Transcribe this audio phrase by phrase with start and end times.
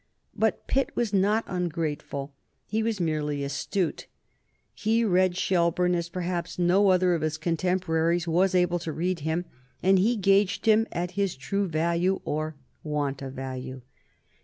[0.35, 2.33] But Pitt was not ungrateful.
[2.65, 4.07] He was merely astute.
[4.73, 9.45] He read Shelburne as perhaps no other of his contemporaries was able to read him,
[9.83, 13.83] and he gauged him at his true value or want of value.